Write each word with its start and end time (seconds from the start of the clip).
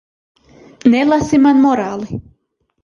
Nelasi 0.93 1.41
man 1.45 1.63
morāli. 1.69 2.21